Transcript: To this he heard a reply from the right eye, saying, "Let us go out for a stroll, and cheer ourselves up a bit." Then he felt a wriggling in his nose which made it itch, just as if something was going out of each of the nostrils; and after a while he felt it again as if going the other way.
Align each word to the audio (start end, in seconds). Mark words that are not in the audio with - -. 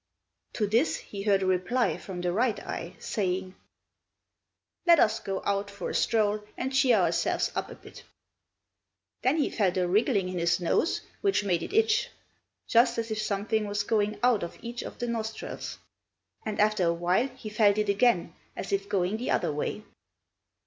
To 0.53 0.65
this 0.65 0.95
he 0.95 1.21
heard 1.21 1.43
a 1.43 1.45
reply 1.45 1.95
from 1.99 2.21
the 2.21 2.31
right 2.33 2.59
eye, 2.61 2.95
saying, 2.97 3.53
"Let 4.87 4.99
us 4.99 5.19
go 5.19 5.43
out 5.45 5.69
for 5.69 5.91
a 5.91 5.93
stroll, 5.93 6.43
and 6.57 6.73
cheer 6.73 6.97
ourselves 6.97 7.51
up 7.53 7.69
a 7.69 7.75
bit." 7.75 8.01
Then 9.21 9.37
he 9.37 9.51
felt 9.51 9.77
a 9.77 9.87
wriggling 9.87 10.27
in 10.29 10.39
his 10.39 10.59
nose 10.59 11.01
which 11.21 11.43
made 11.43 11.61
it 11.61 11.71
itch, 11.71 12.09
just 12.65 12.97
as 12.97 13.11
if 13.11 13.21
something 13.21 13.67
was 13.67 13.83
going 13.83 14.17
out 14.23 14.41
of 14.41 14.57
each 14.63 14.81
of 14.81 14.97
the 14.97 15.07
nostrils; 15.07 15.77
and 16.43 16.59
after 16.59 16.85
a 16.85 16.93
while 16.95 17.27
he 17.27 17.49
felt 17.49 17.77
it 17.77 17.87
again 17.87 18.33
as 18.55 18.71
if 18.71 18.89
going 18.89 19.17
the 19.17 19.29
other 19.29 19.53
way. 19.53 19.83